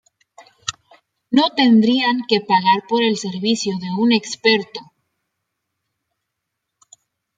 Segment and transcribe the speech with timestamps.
[1.29, 4.79] No tendrían que pagar por el servicio de un experto.